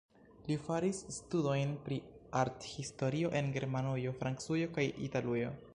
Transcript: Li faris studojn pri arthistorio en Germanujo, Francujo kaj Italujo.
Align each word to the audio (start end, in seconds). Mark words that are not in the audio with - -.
Li 0.45 0.55
faris 0.67 1.01
studojn 1.17 1.75
pri 1.89 1.99
arthistorio 2.41 3.33
en 3.41 3.53
Germanujo, 3.59 4.19
Francujo 4.23 4.75
kaj 4.79 4.93
Italujo. 5.11 5.55